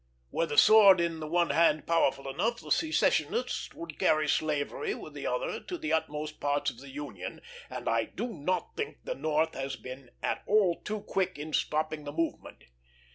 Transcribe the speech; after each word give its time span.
"Were 0.31 0.47
the 0.47 0.57
sword 0.57 0.99
in 0.99 1.19
the 1.19 1.27
one 1.27 1.51
hand 1.51 1.85
powerful 1.85 2.27
enough, 2.27 2.59
the 2.59 2.71
secessionists 2.71 3.71
would 3.75 3.99
carry 3.99 4.27
slavery 4.27 4.95
with 4.95 5.13
the 5.13 5.27
other 5.27 5.59
to 5.59 5.77
the 5.77 5.93
uttermost 5.93 6.39
parts 6.39 6.71
of 6.71 6.79
the 6.79 6.89
Union, 6.89 7.39
and 7.69 7.87
I 7.87 8.05
do 8.05 8.29
not 8.33 8.75
think 8.75 9.03
the 9.05 9.13
North 9.13 9.53
has 9.53 9.75
been 9.75 10.09
at 10.23 10.41
all 10.47 10.81
too 10.83 11.01
quick 11.01 11.37
in 11.37 11.53
stopping 11.53 12.05
the 12.05 12.13
movement." 12.13 12.63